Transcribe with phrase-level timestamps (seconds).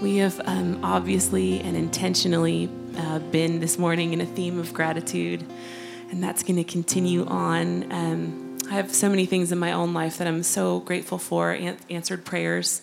[0.00, 5.44] We have um, obviously and intentionally uh, been this morning in a theme of gratitude,
[6.10, 7.92] and that's going to continue on.
[7.92, 11.52] Um, I have so many things in my own life that I'm so grateful for
[11.52, 12.80] an- answered prayers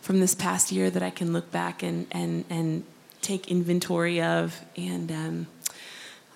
[0.00, 2.84] from this past year that I can look back and, and, and
[3.20, 4.58] take inventory of.
[4.78, 5.46] And um,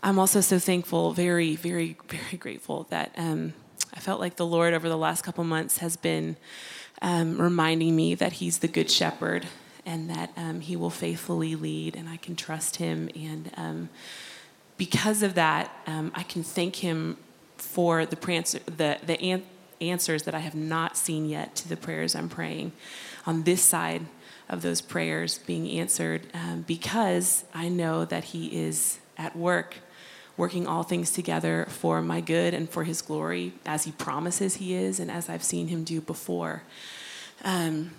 [0.02, 3.54] I'm also so thankful, very, very, very grateful that um,
[3.94, 6.36] I felt like the Lord over the last couple months has been
[7.00, 9.46] um, reminding me that He's the Good Shepherd
[9.90, 13.10] and that um, He will faithfully lead, and I can trust Him.
[13.16, 13.88] And um,
[14.76, 17.16] because of that, um, I can thank Him
[17.56, 19.42] for the, the, the an-
[19.80, 22.70] answers that I have not seen yet to the prayers I'm praying
[23.26, 24.06] on this side
[24.48, 29.74] of those prayers being answered um, because I know that He is at work,
[30.36, 34.72] working all things together for my good and for His glory, as He promises He
[34.72, 36.62] is, and as I've seen Him do before.
[37.42, 37.90] Um,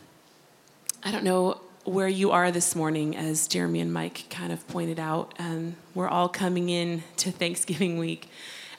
[1.04, 5.00] I don't know where you are this morning, as Jeremy and Mike kind of pointed
[5.00, 5.34] out.
[5.40, 8.30] Um, we're all coming in to Thanksgiving week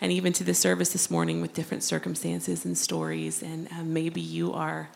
[0.01, 3.43] and even to the service this morning with different circumstances and stories.
[3.43, 4.89] And um, maybe you are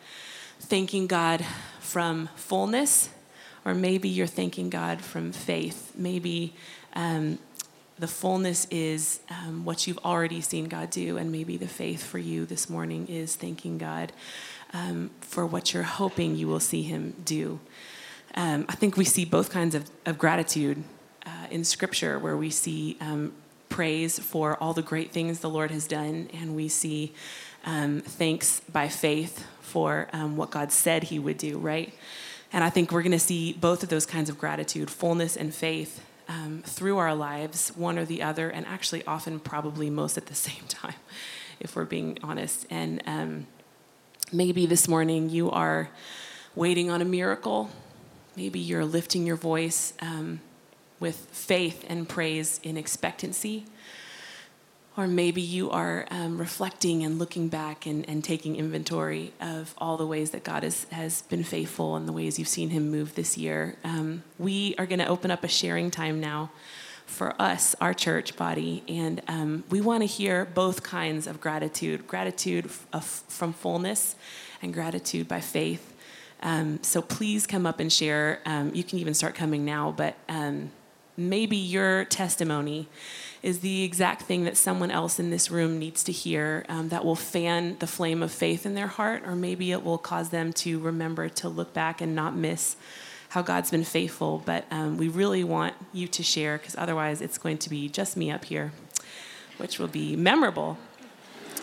[0.59, 1.45] thanking God
[1.81, 3.09] from fullness,
[3.65, 5.91] or maybe you're thanking God from faith.
[5.95, 6.53] Maybe
[6.93, 7.39] um,
[7.99, 12.19] the fullness is um, what you've already seen God do, and maybe the faith for
[12.19, 14.13] you this morning is thanking God
[14.73, 17.59] um, for what you're hoping you will see Him do.
[18.35, 20.83] Um, I think we see both kinds of, of gratitude
[21.25, 23.33] uh, in Scripture, where we see um,
[23.69, 27.13] praise for all the great things the Lord has done, and we see
[27.65, 31.93] um, thanks by faith for um, what God said He would do, right?
[32.53, 35.53] And I think we're going to see both of those kinds of gratitude, fullness and
[35.53, 40.27] faith, um, through our lives, one or the other, and actually often probably most at
[40.27, 40.95] the same time,
[41.59, 42.65] if we're being honest.
[42.69, 43.47] And um,
[44.31, 45.89] maybe this morning you are
[46.55, 47.69] waiting on a miracle.
[48.37, 50.41] Maybe you're lifting your voice um,
[50.99, 53.65] with faith and praise in expectancy.
[54.95, 59.97] Or maybe you are um, reflecting and looking back and, and taking inventory of all
[59.97, 63.15] the ways that God has, has been faithful and the ways you've seen Him move
[63.15, 63.75] this year.
[63.83, 66.51] Um, we are going to open up a sharing time now
[67.07, 72.05] for us, our church body, and um, we want to hear both kinds of gratitude
[72.05, 74.15] gratitude of, from fullness
[74.61, 75.95] and gratitude by faith.
[76.41, 78.39] Um, so please come up and share.
[78.45, 80.71] Um, you can even start coming now, but um,
[81.15, 82.87] maybe your testimony
[83.41, 87.03] is the exact thing that someone else in this room needs to hear um, that
[87.03, 90.53] will fan the flame of faith in their heart, or maybe it will cause them
[90.53, 92.75] to remember to look back and not miss
[93.29, 94.41] how God's been faithful.
[94.45, 98.17] But um, we really want you to share because otherwise it's going to be just
[98.17, 98.71] me up here,
[99.57, 100.77] which will be memorable,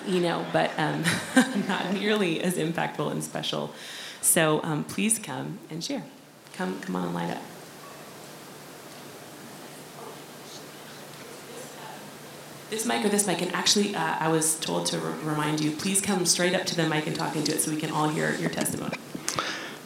[0.06, 1.04] you know, but um,
[1.68, 3.72] not nearly as impactful and special.
[4.24, 6.02] So um, please come and share.
[6.54, 7.42] Come, come on, line up.
[12.70, 15.70] this mic or this mic, and actually, uh, I was told to re- remind you,
[15.70, 18.08] please come straight up to the mic and talk into it so we can all
[18.08, 18.96] hear your testimony.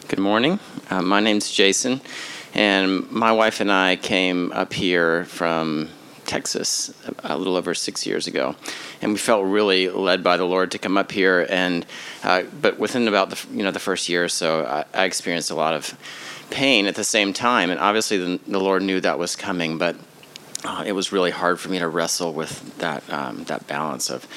[0.07, 0.59] Good morning.
[0.89, 2.01] Uh, my name's Jason,
[2.55, 5.89] and my wife and I came up here from
[6.29, 8.55] Texas a little over six years ago,
[9.01, 11.47] and we felt really led by the Lord to come up here.
[11.49, 11.87] And
[12.23, 15.49] uh, but within about the you know the first year or so, I, I experienced
[15.49, 15.97] a lot of
[16.51, 19.95] pain at the same time, and obviously the, the Lord knew that was coming, but
[20.63, 24.27] uh, it was really hard for me to wrestle with that um, that balance of,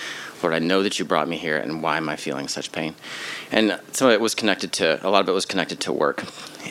[0.43, 2.95] Lord, I know that you brought me here, and why am I feeling such pain?
[3.51, 6.25] And some of it was connected to a lot of it was connected to work,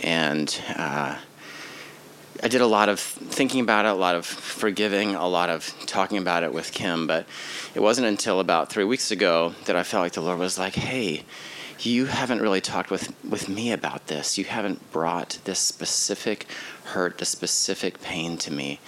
[0.03, 1.17] and uh,
[2.44, 5.75] I did a lot of thinking about it, a lot of forgiving, a lot of
[5.85, 7.06] talking about it with Kim.
[7.06, 7.28] But
[7.75, 10.75] it wasn't until about three weeks ago that I felt like the Lord was like,
[10.75, 11.24] "Hey."
[11.84, 14.38] You haven't really talked with, with me about this.
[14.38, 16.46] You haven't brought this specific
[16.84, 18.79] hurt, this specific pain to me.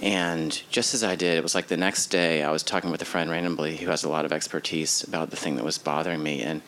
[0.00, 3.02] And just as I did, it was like the next day I was talking with
[3.02, 6.22] a friend randomly who has a lot of expertise about the thing that was bothering
[6.22, 6.42] me.
[6.42, 6.62] And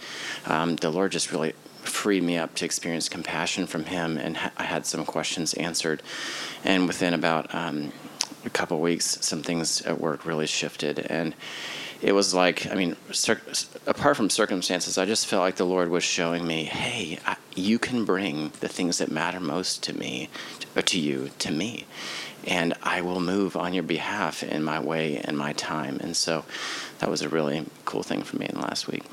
[0.47, 4.17] um, the Lord just really freed me up to experience compassion from Him.
[4.19, 6.03] And ha- I had some questions answered.
[6.65, 7.92] And within about um,
[8.45, 10.98] a couple weeks, some things at work really shifted.
[10.98, 11.34] And
[12.03, 13.41] it was like, I mean, cir-
[13.86, 17.78] apart from circumstances, I just felt like the Lord was showing me, hey, I, you
[17.78, 20.28] can bring the things that matter most to me,
[20.60, 21.86] to, to you, to me
[22.47, 25.98] and I will move on your behalf in my way and my time.
[26.01, 26.45] And so
[26.98, 29.04] that was a really cool thing for me in the last week.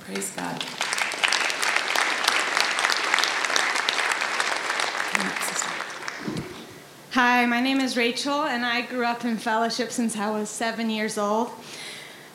[0.00, 0.64] Praise God.
[7.12, 10.88] Hi, my name is Rachel, and I grew up in fellowship since I was seven
[10.88, 11.50] years old.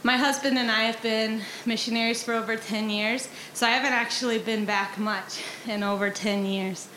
[0.03, 4.37] my husband and I have been missionaries for over 10 years, so I haven't actually
[4.37, 6.87] been back much in over 10 years.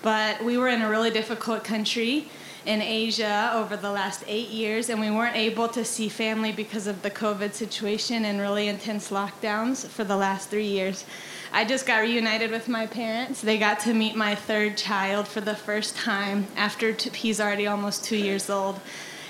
[0.00, 2.30] But we were in a really difficult country
[2.64, 6.86] in Asia over the last eight years, and we weren't able to see family because
[6.86, 11.04] of the COVID situation and really intense lockdowns for the last three years.
[11.52, 13.40] I just got reunited with my parents.
[13.40, 17.66] They got to meet my third child for the first time after t- he's already
[17.66, 18.80] almost two years old.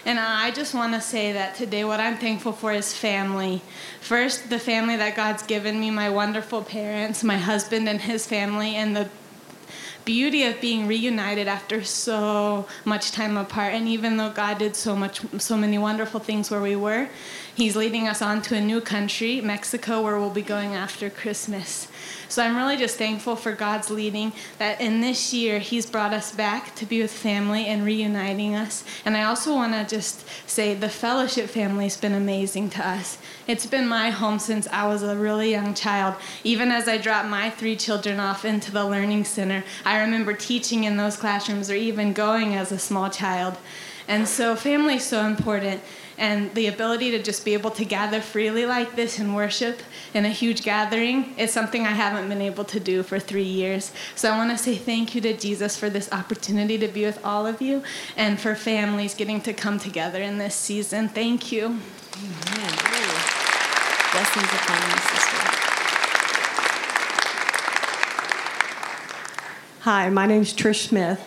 [0.04, 3.62] And I just want to say that today, what I'm thankful for is family.
[4.00, 8.74] First, the family that God's given me, my wonderful parents, my husband and his family,
[8.74, 9.08] and the
[10.08, 13.74] beauty of being reunited after so much time apart.
[13.74, 17.10] And even though God did so much, so many wonderful things where we were,
[17.54, 21.88] He's leading us on to a new country, Mexico, where we'll be going after Christmas.
[22.28, 26.30] So I'm really just thankful for God's leading that in this year He's brought us
[26.30, 28.84] back to be with family and reuniting us.
[29.04, 33.18] And I also want to just say the fellowship family has been amazing to us.
[33.48, 36.14] It's been my home since I was a really young child.
[36.44, 40.84] Even as I dropped my three children off into the Learning Center, I remember teaching
[40.84, 43.56] in those classrooms or even going as a small child.
[44.06, 45.82] And so family is so important
[46.18, 49.80] and the ability to just be able to gather freely like this and worship
[50.12, 53.92] in a huge gathering is something I haven't been able to do for three years.
[54.16, 57.24] So I want to say thank you to Jesus for this opportunity to be with
[57.24, 57.84] all of you
[58.16, 61.08] and for families getting to come together in this season.
[61.08, 61.66] Thank you.
[61.66, 62.78] Amen.
[64.10, 65.57] Blessings upon you, sister.
[69.90, 71.18] Hi, my name is Trish Smith,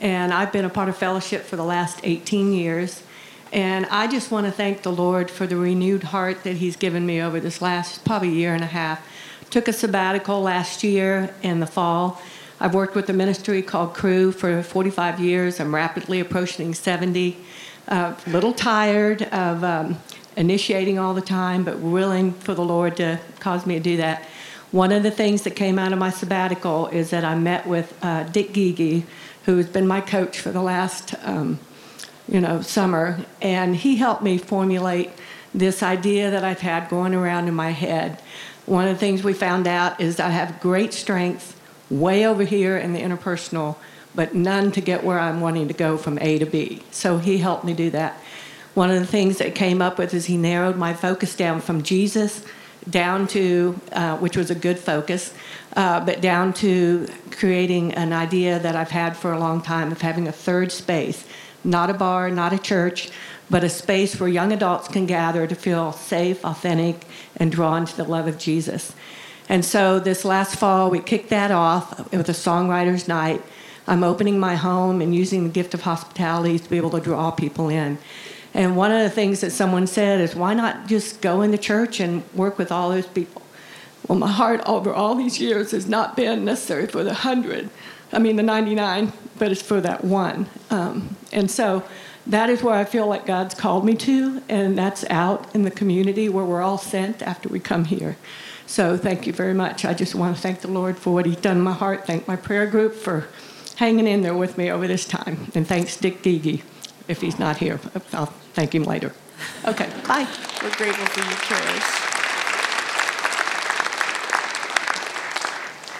[0.00, 3.04] and I've been a part of fellowship for the last 18 years.
[3.52, 7.06] And I just want to thank the Lord for the renewed heart that He's given
[7.06, 9.06] me over this last probably year and a half.
[9.50, 12.20] Took a sabbatical last year in the fall.
[12.58, 15.60] I've worked with a ministry called Cru for 45 years.
[15.60, 17.36] I'm rapidly approaching 70.
[17.86, 19.96] A uh, little tired of um,
[20.36, 24.24] initiating all the time, but willing for the Lord to cause me to do that.
[24.70, 27.96] One of the things that came out of my sabbatical is that I met with
[28.02, 29.06] uh, Dick Gigi,
[29.46, 31.58] who has been my coach for the last um,
[32.28, 35.10] you know, summer, and he helped me formulate
[35.54, 38.20] this idea that I've had going around in my head.
[38.66, 42.76] One of the things we found out is I have great strength way over here
[42.76, 43.76] in the interpersonal,
[44.14, 46.82] but none to get where I'm wanting to go from A to B.
[46.90, 48.20] So he helped me do that.
[48.74, 51.82] One of the things that came up with is he narrowed my focus down from
[51.82, 52.44] Jesus
[52.90, 55.34] down to, uh, which was a good focus,
[55.76, 60.00] uh, but down to creating an idea that I've had for a long time of
[60.00, 61.24] having a third space
[61.64, 63.10] not a bar, not a church,
[63.50, 67.06] but a space where young adults can gather to feel safe, authentic,
[67.36, 68.94] and drawn to the love of Jesus.
[69.48, 73.42] And so this last fall, we kicked that off with a songwriter's night.
[73.86, 77.30] I'm opening my home and using the gift of hospitality to be able to draw
[77.30, 77.98] people in.
[78.58, 81.58] And one of the things that someone said is, why not just go in the
[81.58, 83.40] church and work with all those people?
[84.08, 87.70] Well, my heart over all these years has not been necessary for the hundred,
[88.12, 90.48] I mean, the 99, but it's for that one.
[90.70, 91.84] Um, and so
[92.26, 95.70] that is where I feel like God's called me to, and that's out in the
[95.70, 98.16] community where we're all sent after we come here.
[98.66, 99.84] So thank you very much.
[99.84, 102.08] I just want to thank the Lord for what He's done in my heart.
[102.08, 103.28] Thank my prayer group for
[103.76, 105.52] hanging in there with me over this time.
[105.54, 106.64] And thanks Dick Gigi.
[107.06, 107.80] If he's not here,
[108.12, 109.12] I'll thank him later.
[109.64, 110.26] Okay, bye.
[110.62, 112.08] We're grateful for your prayers.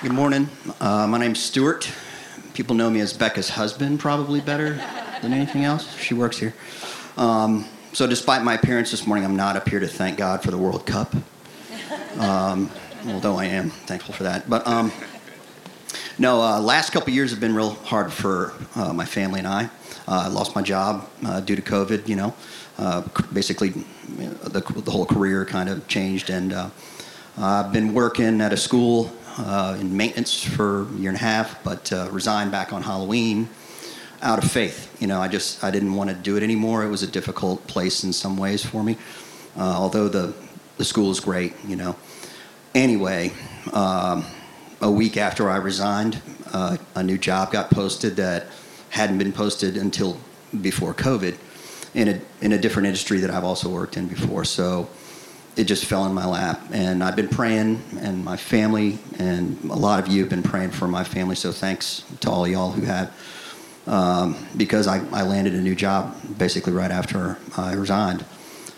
[0.02, 0.48] Good morning.
[0.80, 1.90] Uh, my name's Stuart.
[2.54, 4.74] People know me as Becca's husband, probably better
[5.22, 5.96] than anything else.
[5.98, 6.55] She works here.
[7.17, 10.50] Um, so, despite my appearance this morning, I'm not up here to thank God for
[10.50, 11.14] the World Cup.
[12.19, 12.70] Um,
[13.08, 14.48] although I am thankful for that.
[14.48, 14.93] But um,
[16.20, 19.65] no, uh, last couple years have been real hard for uh, my family and I.
[20.08, 22.08] Uh, I lost my job uh, due to COVID.
[22.08, 22.34] You know,
[22.77, 26.53] uh, basically the, the, whole career kind of changed, and
[27.37, 31.93] I've been working at a school in maintenance for a year and a half, but
[32.10, 33.48] resigned back on Halloween
[34.20, 35.01] out of faith.
[35.01, 36.84] You know, I just I didn't want to do it anymore.
[36.84, 38.96] It was a difficult place in some ways for me,
[39.56, 40.34] although the
[40.79, 41.55] the school is great.
[41.65, 41.96] You know.
[42.75, 43.32] Anyway,
[43.72, 44.25] um,
[44.81, 46.20] a week after I resigned,
[46.53, 48.47] uh, a new job got posted that
[48.91, 50.19] hadn't been posted until
[50.61, 51.37] before COVID,
[51.94, 54.44] in a in a different industry that I've also worked in before.
[54.44, 54.89] So
[55.56, 56.61] it just fell in my lap.
[56.70, 60.70] And I've been praying, and my family, and a lot of you have been praying
[60.70, 61.35] for my family.
[61.35, 63.13] So thanks to all y'all who have,
[63.87, 68.25] um, because I, I landed a new job basically right after I resigned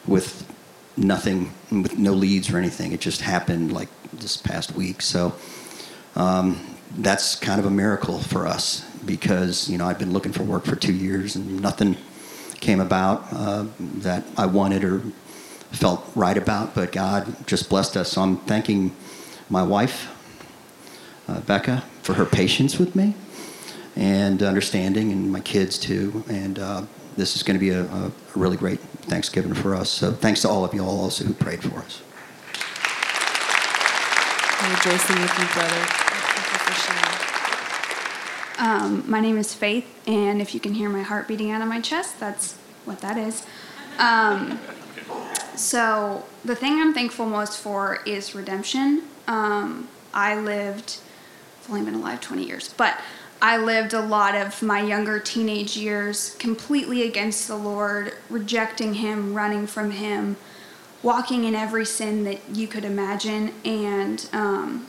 [0.06, 0.50] with
[0.96, 2.92] nothing, with no leads or anything.
[2.92, 5.02] It just happened like this past week.
[5.02, 5.34] So
[6.20, 6.60] um,
[6.98, 10.64] that's kind of a miracle for us because you know I've been looking for work
[10.64, 11.96] for two years and nothing
[12.60, 15.00] came about uh, that I wanted or
[15.72, 18.12] felt right about, but God just blessed us.
[18.12, 18.94] So I'm thanking
[19.48, 20.14] my wife,
[21.26, 23.14] uh, Becca, for her patience with me
[23.96, 26.22] and understanding, and my kids too.
[26.28, 26.82] And uh,
[27.16, 29.88] this is going to be a, a, really great Thanksgiving for us.
[29.88, 32.02] So thanks to all of you all also who prayed for us.
[34.62, 35.99] Rejoicing with you, brother.
[38.60, 41.68] Um, my name is Faith, and if you can hear my heart beating out of
[41.68, 43.46] my chest, that's what that is.
[43.98, 44.60] Um,
[45.56, 49.04] so, the thing I'm thankful most for is redemption.
[49.26, 50.98] Um, I lived,
[51.62, 53.00] I've only been alive 20 years, but
[53.40, 59.32] I lived a lot of my younger teenage years completely against the Lord, rejecting Him,
[59.32, 60.36] running from Him,
[61.02, 63.54] walking in every sin that you could imagine.
[63.64, 64.86] And um,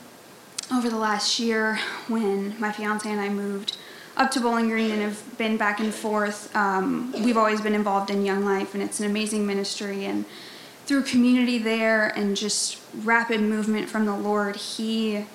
[0.73, 3.77] over the last year, when my fiance and I moved
[4.15, 8.09] up to Bowling Green and have been back and forth, um, we've always been involved
[8.09, 10.05] in Young Life, and it's an amazing ministry.
[10.05, 10.25] And
[10.85, 15.25] through community there and just rapid movement from the Lord, He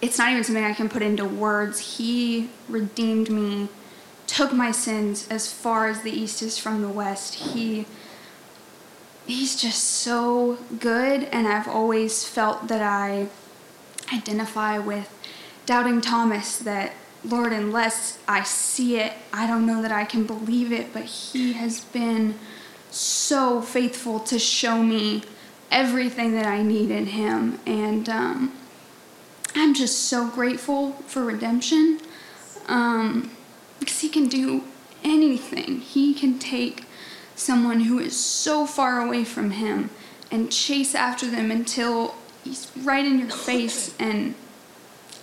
[0.00, 1.96] it's not even something I can put into words.
[1.96, 3.68] He redeemed me,
[4.28, 7.34] took my sins as far as the east is from the west.
[7.34, 7.86] He
[9.26, 13.28] he's just so good and I've always felt that I
[14.12, 15.12] identify with
[15.66, 16.92] doubting Thomas that
[17.24, 21.54] Lord unless I see it, I don't know that I can believe it, but he
[21.54, 22.38] has been
[22.90, 25.22] so faithful to show me
[25.70, 28.52] everything that I need in him and um,
[29.54, 32.00] I'm just so grateful for redemption
[32.68, 33.30] um,
[33.80, 34.64] because he can do
[35.04, 35.80] anything.
[35.80, 36.84] He can take
[37.34, 39.90] someone who is so far away from him
[40.30, 42.14] and chase after them until
[42.44, 43.94] he's right in your face.
[43.98, 44.34] And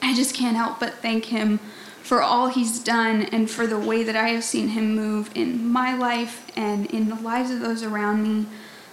[0.01, 1.59] I just can't help but thank him
[2.03, 5.67] for all he's done and for the way that I have seen him move in
[5.67, 8.45] my life and in the lives of those around me.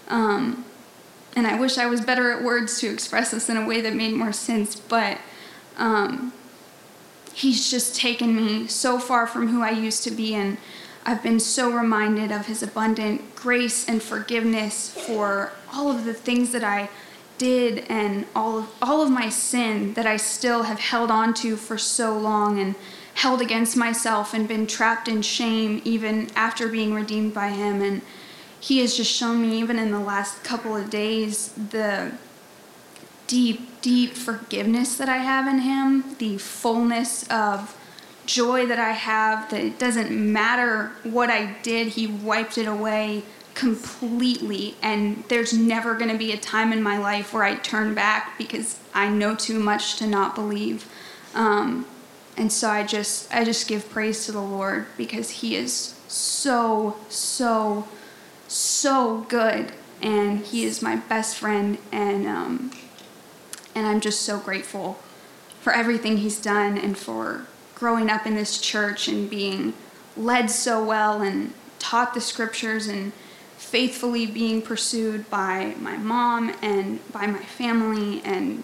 [0.09, 0.65] Um,
[1.37, 3.95] and I wish I was better at words to express this in a way that
[3.95, 5.19] made more sense, but
[5.77, 6.33] um,
[7.35, 10.59] he's just taken me so far from who I used to be, and
[11.05, 16.53] I've been so reminded of his abundant grace and forgiveness for all of the things
[16.53, 16.89] that I
[17.43, 21.57] did and all of all of my sin that I still have held on to
[21.57, 22.77] for so long and
[23.15, 27.83] held against myself and been trapped in shame even after being redeemed by him.
[27.83, 28.03] And
[28.61, 32.13] he has just shown me even in the last couple of days the
[33.27, 37.77] deep, deep forgiveness that I have in Him, the fullness of
[38.25, 43.25] joy that I have, that it doesn't matter what I did, He wiped it away
[43.55, 44.77] completely.
[44.83, 48.37] And there's never going to be a time in my life where I turn back
[48.39, 50.87] because I know too much to not believe.
[51.35, 51.87] Um,
[52.37, 56.97] and so I just I just give praise to the Lord because He is so
[57.09, 57.87] so
[58.49, 62.71] so good and He is my best friend and um,
[63.75, 64.99] and I'm just so grateful
[65.61, 69.73] for everything he's done and for growing up in this church and being
[70.17, 73.13] led so well and taught the scriptures and
[73.73, 78.63] faithfully being pursued by my mom and by my family and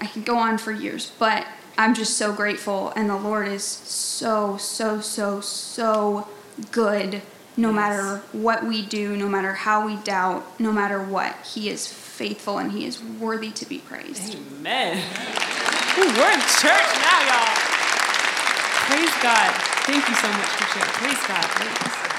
[0.00, 3.62] I could go on for years, but I'm just so grateful and the Lord is
[3.62, 6.26] so so so so
[6.72, 7.20] good
[7.58, 11.36] no matter what we do, no matter how we doubt, no matter what.
[11.44, 14.34] He is faithful and he is worthy to be praised.
[14.34, 14.96] Amen.
[15.98, 17.56] Ooh, we're in church now, y'all.
[18.88, 19.52] Praise God.
[19.84, 20.92] Thank you so much for sharing.
[20.94, 21.44] Praise God.
[21.44, 22.09] Praise.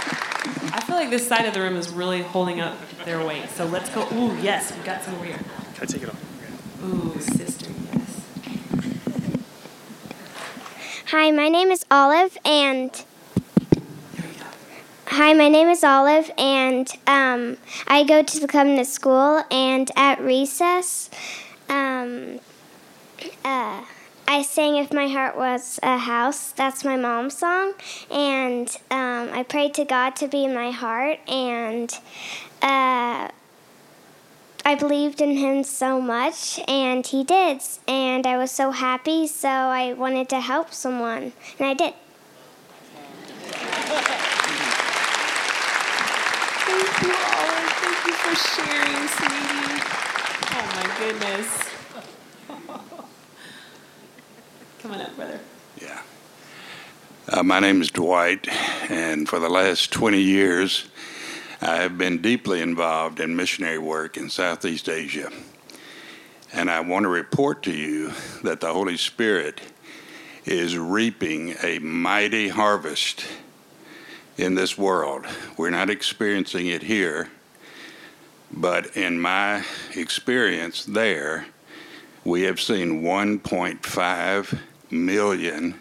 [0.43, 3.49] I feel like this side of the room is really holding up their weight.
[3.49, 4.07] So let's go.
[4.13, 5.37] Ooh, yes, we've got some over here.
[5.37, 6.83] Can I take it off?
[6.83, 8.25] Ooh, sister, yes.
[11.07, 13.03] Hi, my name is Olive, and
[15.13, 19.43] Hi, my name is Olive, and um, I go to the Covenant School.
[19.51, 21.09] And at recess,
[21.67, 22.39] um,
[23.43, 23.83] uh,
[24.31, 27.73] I sang "If My Heart Was a House." That's my mom's song,
[28.09, 31.91] and um, I prayed to God to be in my heart, and
[32.61, 33.27] uh,
[34.63, 39.27] I believed in Him so much, and He did, and I was so happy.
[39.27, 41.93] So I wanted to help someone, and I did.
[46.67, 47.73] Thank you, Olive.
[47.83, 49.83] Thank you for sharing, sweetie.
[50.55, 51.80] Oh my goodness.
[54.81, 55.39] Come on up, brother.
[55.79, 56.01] Yeah.
[57.29, 58.47] Uh, my name is Dwight,
[58.89, 60.87] and for the last 20 years,
[61.61, 65.31] I have been deeply involved in missionary work in Southeast Asia.
[66.51, 68.11] And I want to report to you
[68.43, 69.61] that the Holy Spirit
[70.45, 73.25] is reaping a mighty harvest
[74.37, 75.25] in this world.
[75.57, 77.29] We're not experiencing it here,
[78.51, 79.63] But in my
[79.95, 81.45] experience there,
[82.23, 84.59] we have seen 1.5
[84.91, 85.75] million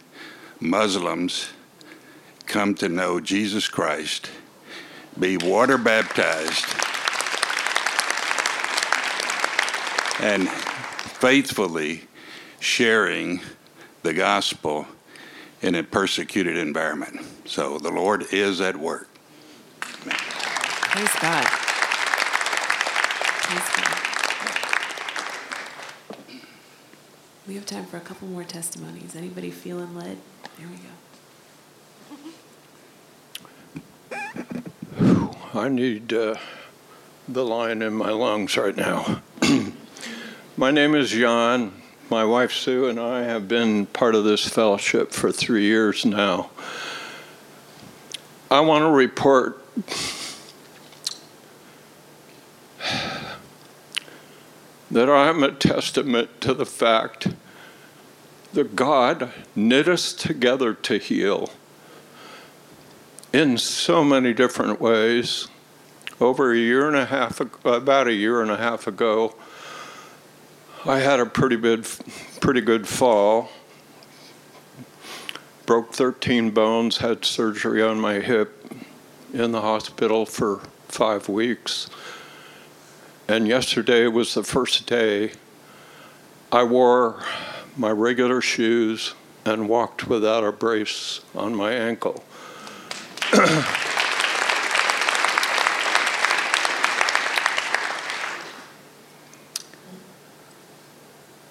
[0.61, 1.51] Muslims
[2.47, 4.31] come to know Jesus Christ,
[5.19, 6.65] be water baptized,
[10.21, 12.03] and faithfully
[12.59, 13.41] sharing
[14.03, 14.87] the gospel
[15.63, 17.21] in a persecuted environment.
[17.45, 19.09] So the Lord is at work.
[19.81, 21.47] Praise God.
[23.43, 23.90] Praise God.
[27.51, 29.17] We have time for a couple more testimonies.
[29.17, 30.19] Anybody feeling led?
[30.57, 30.77] There we
[34.97, 35.35] go.
[35.53, 36.37] I need uh,
[37.27, 39.21] the line in my lungs right now.
[40.57, 41.73] my name is Jan.
[42.09, 46.51] My wife Sue and I have been part of this fellowship for three years now.
[48.49, 49.61] I want to report
[54.89, 57.27] that I am a testament to the fact
[58.53, 61.51] that God knit us together to heal
[63.33, 65.49] in so many different ways.
[66.21, 69.35] Over a year and a half, about a year and a half ago,
[70.85, 71.87] I had a pretty good,
[72.41, 73.51] pretty good fall.
[75.65, 78.73] Broke 13 bones, had surgery on my hip,
[79.33, 81.89] in the hospital for five weeks.
[83.29, 85.33] And yesterday was the first day
[86.51, 87.23] I wore
[87.81, 89.15] my regular shoes
[89.47, 92.23] and walked without a brace on my ankle.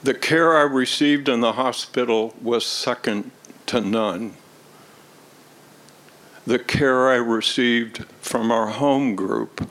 [0.04, 3.32] the care I received in the hospital was second
[3.66, 4.36] to none.
[6.46, 9.68] The care I received from our home group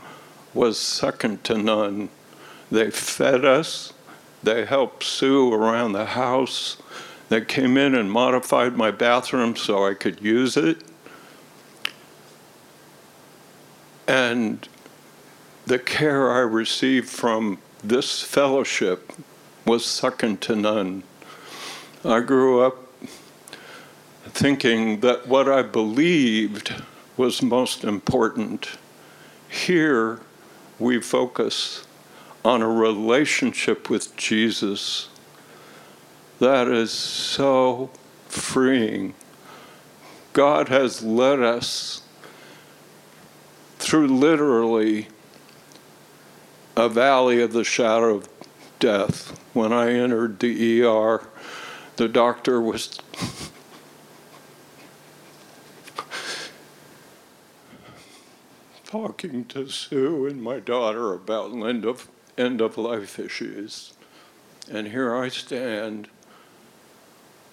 [0.53, 2.09] was second to none.
[2.69, 3.93] They fed us,
[4.43, 6.77] they helped Sue around the house,
[7.29, 10.83] they came in and modified my bathroom so I could use it.
[14.07, 14.67] And
[15.67, 19.13] the care I received from this fellowship
[19.67, 21.03] was second to none.
[22.05, 22.89] I grew up
[24.25, 26.75] thinking that what I believed
[27.17, 28.79] was most important.
[29.49, 30.21] Here,
[30.79, 31.87] we focus
[32.49, 35.11] on a relationship with Jesus
[36.39, 37.91] that is so
[38.27, 39.13] freeing.
[40.33, 42.01] God has led us
[43.79, 45.09] through literally
[46.75, 48.31] a valley of the shadow of
[48.79, 49.39] death.
[49.53, 51.29] When I entered the ER,
[51.97, 52.99] the doctor was
[58.87, 61.51] talking to Sue and my daughter about
[61.85, 63.93] of, end of life issues.
[64.71, 66.09] And here I stand.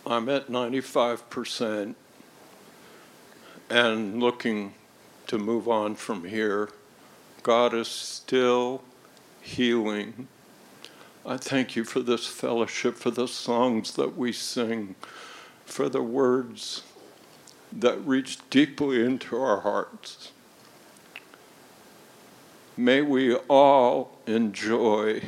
[0.06, 1.95] I'm at 95%
[3.69, 4.76] and looking
[5.28, 6.69] to move on from here.
[7.41, 8.84] God is still
[9.41, 10.28] healing.
[11.26, 14.95] I thank you for this fellowship, for the songs that we sing,
[15.65, 16.84] for the words
[17.71, 20.32] that reach deeply into our hearts.
[22.78, 25.22] May we all enjoy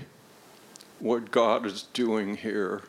[0.99, 2.81] what God is doing here,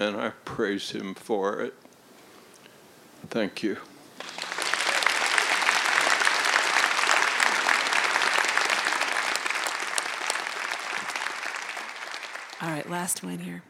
[0.00, 1.74] and I praise Him for it.
[3.28, 3.76] Thank you.
[12.62, 13.62] All right, last one here.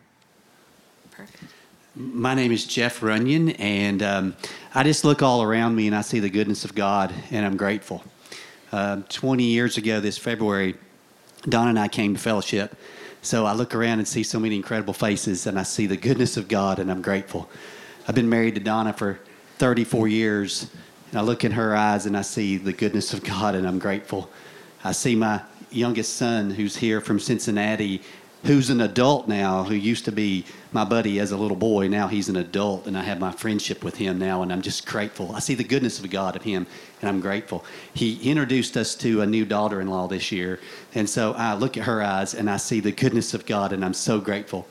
[1.10, 1.52] Perfect.
[1.94, 4.36] My name is Jeff Runyon, and um,
[4.74, 7.58] I just look all around me and I see the goodness of God, and I'm
[7.58, 8.02] grateful.
[8.72, 10.76] Uh, 20 years ago this February,
[11.48, 12.76] Don and I came to fellowship.
[13.20, 16.36] So I look around and see so many incredible faces, and I see the goodness
[16.36, 17.50] of God, and I'm grateful.
[18.06, 19.18] I've been married to Donna for
[19.58, 20.70] 34 years,
[21.10, 23.78] and I look in her eyes and I see the goodness of God, and I'm
[23.80, 24.30] grateful.
[24.84, 28.02] I see my youngest son who's here from Cincinnati,
[28.44, 31.88] who's an adult now, who used to be my buddy as a little boy.
[31.88, 34.86] Now he's an adult, and I have my friendship with him now, and I'm just
[34.86, 35.34] grateful.
[35.34, 36.66] I see the goodness of God of him,
[37.00, 37.64] and I'm grateful.
[37.92, 40.60] He introduced us to a new daughter in law this year,
[40.94, 43.84] and so I look at her eyes and I see the goodness of God, and
[43.84, 44.66] I'm so grateful.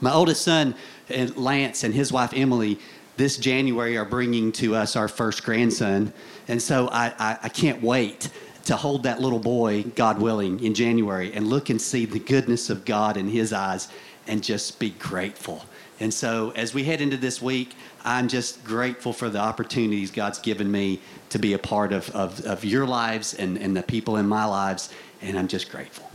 [0.00, 0.74] My oldest son,
[1.10, 2.78] uh, Lance, and his wife, Emily,
[3.16, 6.12] this January are bringing to us our first grandson,
[6.46, 8.30] and so I, I, I can't wait
[8.66, 12.68] to hold that little boy, God willing, in January and look and see the goodness
[12.68, 13.88] of God in his eyes
[14.28, 15.64] and just be grateful.
[16.00, 20.38] And so, as we head into this week, I'm just grateful for the opportunities God's
[20.38, 24.16] given me to be a part of, of, of your lives and, and the people
[24.16, 24.90] in my lives.
[25.20, 26.08] And I'm just grateful.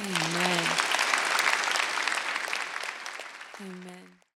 [0.00, 0.60] Amen.
[0.60, 0.73] Amen.